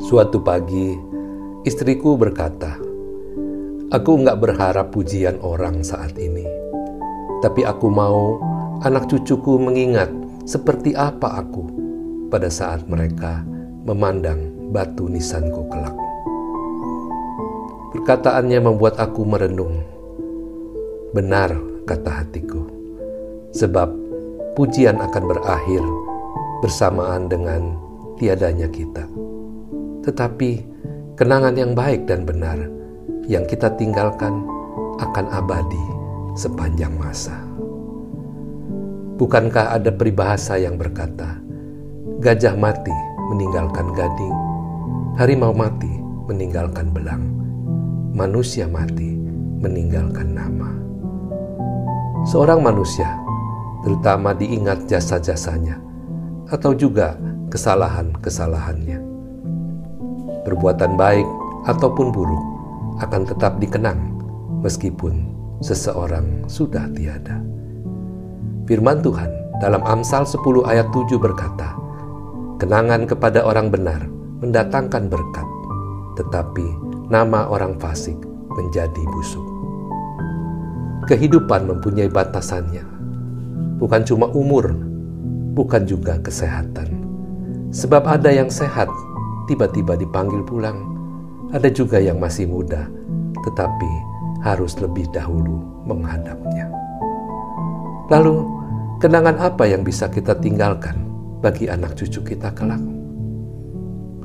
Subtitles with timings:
[0.00, 0.96] Suatu pagi,
[1.62, 2.74] istriku berkata,
[3.94, 6.42] "Aku nggak berharap pujian orang saat ini,
[7.44, 8.40] tapi aku mau
[8.82, 10.10] anak cucuku mengingat
[10.48, 11.62] seperti apa aku
[12.26, 13.46] pada saat mereka
[13.86, 15.94] memandang batu nisanku kelak."
[17.90, 19.82] Perkataannya membuat aku merenung.
[21.10, 21.54] Benar,
[21.86, 22.62] kata hatiku,
[23.50, 23.90] sebab
[24.54, 25.82] pujian akan berakhir
[26.60, 27.76] bersamaan dengan
[28.20, 29.04] tiadanya kita
[30.04, 30.64] tetapi
[31.16, 32.56] kenangan yang baik dan benar
[33.28, 34.42] yang kita tinggalkan
[35.00, 35.84] akan abadi
[36.34, 37.36] sepanjang masa.
[39.20, 41.36] Bukankah ada peribahasa yang berkata,
[42.24, 42.94] "Gajah mati
[43.28, 44.36] meninggalkan gading,
[45.20, 45.92] harimau mati
[46.26, 47.20] meninggalkan belang,
[48.16, 49.12] manusia mati
[49.60, 50.72] meninggalkan nama."
[52.24, 53.08] Seorang manusia
[53.84, 55.89] terutama diingat jasa-jasanya
[56.50, 57.14] atau juga
[57.54, 59.10] kesalahan-kesalahannya
[60.42, 61.28] perbuatan baik
[61.68, 62.44] ataupun buruk
[63.00, 64.00] akan tetap dikenang
[64.64, 67.40] meskipun seseorang sudah tiada.
[68.64, 71.76] Firman Tuhan dalam Amsal 10 ayat 7 berkata,
[72.60, 74.04] Kenangan kepada orang benar
[74.44, 75.48] mendatangkan berkat,
[76.20, 76.66] tetapi
[77.08, 78.16] nama orang fasik
[78.52, 79.44] menjadi busuk.
[81.08, 82.84] Kehidupan mempunyai batasannya,
[83.80, 84.76] bukan cuma umur,
[85.60, 86.88] bukan juga kesehatan.
[87.68, 88.88] Sebab ada yang sehat
[89.44, 90.88] tiba-tiba dipanggil pulang.
[91.52, 92.88] Ada juga yang masih muda,
[93.44, 93.92] tetapi
[94.40, 96.72] harus lebih dahulu menghadapnya.
[98.08, 98.48] Lalu,
[99.04, 100.96] kenangan apa yang bisa kita tinggalkan
[101.44, 102.80] bagi anak cucu kita kelak?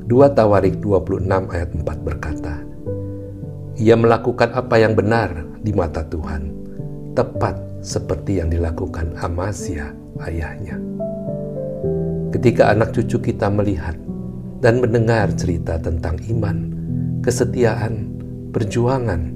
[0.06, 2.62] 2 Tawarik 26 ayat 4 berkata,
[3.76, 6.46] Ia melakukan apa yang benar di mata Tuhan,
[7.18, 10.80] tepat seperti yang dilakukan Amazia ayahnya.
[12.32, 13.96] Ketika anak cucu kita melihat
[14.60, 16.72] dan mendengar cerita tentang iman,
[17.20, 18.12] kesetiaan,
[18.52, 19.32] perjuangan,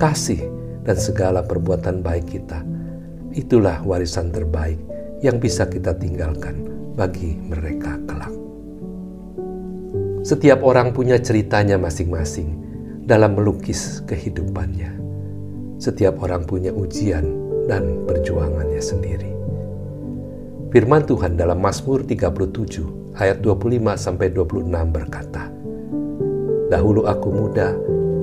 [0.00, 0.52] kasih,
[0.82, 2.62] dan segala perbuatan baik kita.
[3.32, 4.78] Itulah warisan terbaik
[5.24, 6.68] yang bisa kita tinggalkan
[6.98, 8.34] bagi mereka kelak.
[10.22, 12.54] Setiap orang punya ceritanya masing-masing
[13.02, 15.00] dalam melukis kehidupannya.
[15.82, 17.26] Setiap orang punya ujian
[17.66, 19.41] dan perjuangannya sendiri.
[20.72, 25.52] Firman Tuhan dalam Mazmur 37 ayat 25 sampai 26 berkata,
[26.72, 27.76] Dahulu aku muda,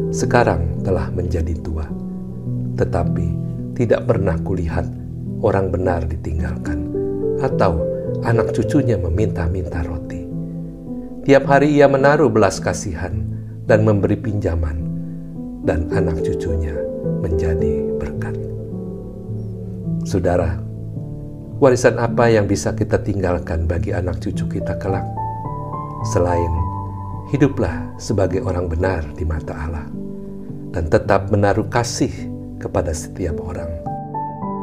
[0.10, 1.86] sekarang telah menjadi tua.
[2.74, 3.28] Tetapi
[3.78, 4.90] tidak pernah kulihat
[5.46, 6.90] orang benar ditinggalkan
[7.38, 7.86] atau
[8.26, 10.26] anak cucunya meminta-minta roti.
[11.30, 13.30] Tiap hari ia menaruh belas kasihan
[13.70, 14.82] dan memberi pinjaman
[15.70, 16.74] dan anak cucunya
[17.22, 18.34] menjadi berkat.
[20.10, 20.69] Saudara,
[21.60, 25.04] Warisan apa yang bisa kita tinggalkan bagi anak cucu kita kelak?
[26.08, 26.48] Selain
[27.36, 29.84] hiduplah sebagai orang benar di mata Allah
[30.72, 32.16] dan tetap menaruh kasih
[32.64, 33.68] kepada setiap orang,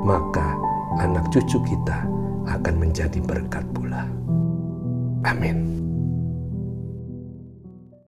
[0.08, 0.56] maka
[0.96, 2.08] anak cucu kita
[2.48, 4.08] akan menjadi berkat pula.
[5.28, 5.85] Amin.